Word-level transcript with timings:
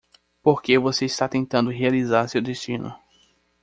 Porque 0.41 0.79
você 0.79 1.05
está 1.05 1.29
tentando 1.29 1.69
realizar 1.69 2.27
seu 2.27 2.41
destino. 2.41 2.91